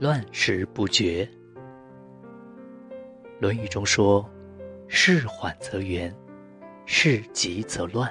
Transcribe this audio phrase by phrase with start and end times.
[0.00, 1.28] 乱时不决。
[3.38, 4.26] 《论语》中说
[4.88, 6.10] ：“事缓则圆，
[6.86, 8.10] 事急则乱。”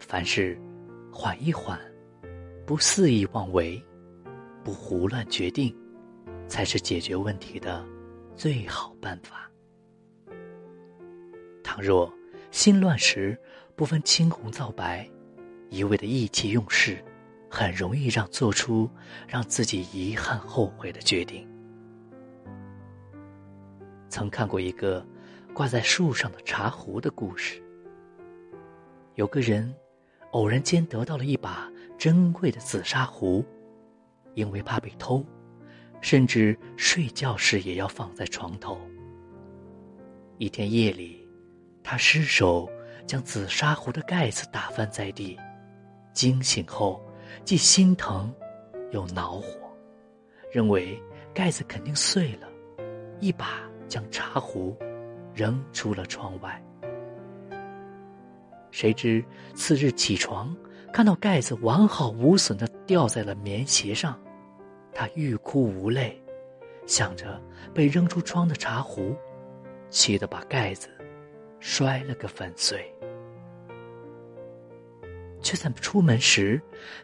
[0.00, 0.58] 凡事
[1.12, 1.78] 缓一缓，
[2.64, 3.78] 不肆意妄为，
[4.64, 5.76] 不胡乱决定，
[6.48, 7.86] 才是解决问题的
[8.34, 9.50] 最好办法。
[11.62, 12.10] 倘若
[12.50, 13.38] 心乱时
[13.74, 15.06] 不分青红皂白，
[15.68, 17.04] 一味的意气用事，
[17.56, 18.86] 很容易让做出
[19.26, 21.48] 让自己遗憾后悔的决定。
[24.10, 25.02] 曾看过一个
[25.54, 27.62] 挂在树上的茶壶的故事，
[29.14, 29.74] 有个人。
[30.32, 33.42] 偶然间得到了一把珍贵的紫砂壶，
[34.34, 35.24] 因为怕被偷，
[36.02, 38.78] 甚至睡觉时也要放在床头。
[40.36, 41.26] 一天夜里，
[41.82, 42.68] 他失手
[43.06, 45.38] 将紫砂壶的盖子打翻在地，
[46.12, 47.00] 惊醒后
[47.44, 48.32] 既心疼
[48.90, 49.70] 又恼火，
[50.50, 51.00] 认为
[51.32, 52.48] 盖子肯定碎了，
[53.20, 54.76] 一把将茶壶
[55.34, 56.62] 扔出了窗外。
[58.70, 60.54] 谁知次日起床，
[60.92, 64.20] 看到盖子完好无损的掉在了棉鞋上，
[64.92, 66.20] 他欲哭无泪，
[66.86, 67.40] 想着
[67.72, 69.16] 被扔出窗的茶壶，
[69.88, 70.88] 气得把盖子
[71.60, 72.92] 摔了个粉碎。
[75.40, 76.60] 却在出门时，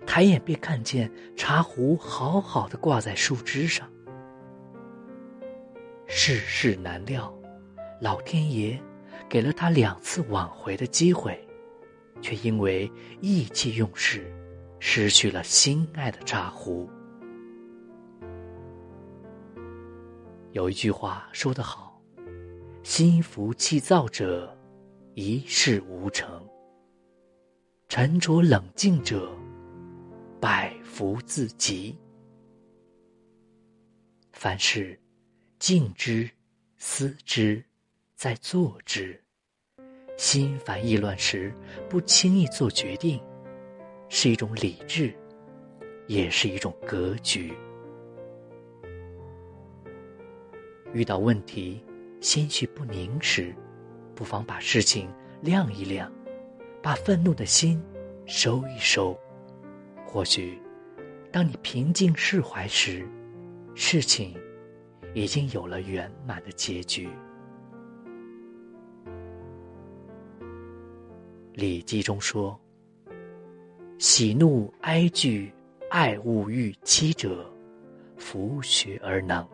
[0.06, 3.88] 抬眼便看见茶壶好好的挂在树枝上。
[6.06, 7.32] 世事难料，
[8.00, 8.80] 老天爷
[9.28, 11.38] 给了他两次挽回的机会。
[12.20, 12.88] 却因为
[13.20, 14.32] 意气用事，
[14.78, 16.88] 失去了心爱的茶壶。
[20.52, 22.00] 有一句话说得好
[22.84, 24.56] ：“心浮气躁者，
[25.14, 26.28] 一事无成；
[27.94, 29.30] 沉着冷静者，
[30.40, 31.94] 百福自集。”
[34.32, 34.98] 凡事
[35.58, 36.26] 静之、
[36.78, 37.62] 思之、
[38.14, 39.22] 再做之。
[40.16, 41.54] 心烦意乱时，
[41.90, 43.22] 不轻易做决定，
[44.08, 45.14] 是一种理智，
[46.06, 47.52] 也是一种格局。
[50.94, 51.84] 遇到问题，
[52.22, 53.54] 心绪不宁时，
[54.14, 55.10] 不妨把事情
[55.42, 56.10] 晾一晾，
[56.82, 57.80] 把愤怒的心
[58.26, 59.16] 收一收。
[60.04, 60.60] 或许，
[61.30, 63.06] 当你平静释怀时，
[63.74, 64.36] 事情
[65.14, 67.08] 已经有了圆满的结局。
[71.54, 72.58] 《礼记》中说
[73.98, 75.52] ：“喜怒哀惧
[75.88, 77.48] 爱恶欲七者，
[78.16, 79.46] 弗学而能。”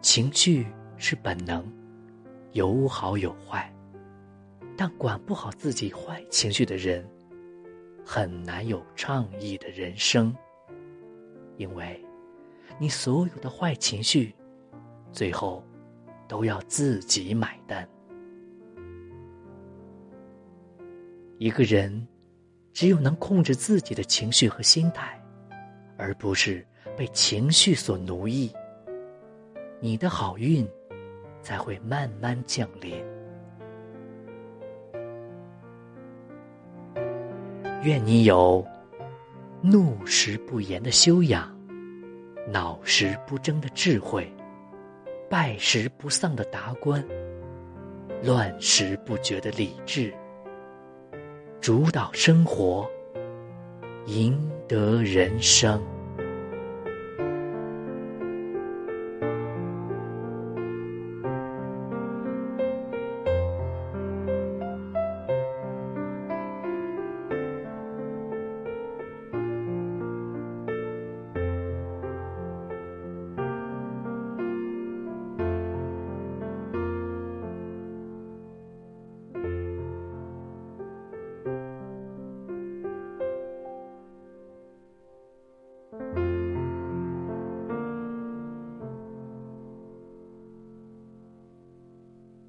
[0.00, 0.66] 情绪
[0.96, 1.70] 是本能，
[2.52, 3.70] 有好有坏，
[4.76, 7.08] 但管不好自己坏情绪的人，
[8.04, 10.36] 很难有畅意的人生。
[11.56, 11.98] 因为，
[12.78, 14.34] 你所有的坏情绪，
[15.10, 15.64] 最后
[16.28, 17.88] 都要自己买单。
[21.38, 22.06] 一个人，
[22.74, 25.18] 只有能控制自己的情绪和心态，
[25.96, 28.52] 而不是被情绪所奴役，
[29.80, 30.68] 你的好运
[31.40, 33.15] 才会慢慢降临。
[37.86, 38.66] 愿你有
[39.62, 41.56] 怒时不言的修养，
[42.50, 44.28] 恼时不争的智慧，
[45.30, 47.00] 败时不丧的达观，
[48.24, 50.12] 乱时不绝的理智。
[51.60, 52.90] 主导生活，
[54.06, 54.36] 赢
[54.66, 55.80] 得人生。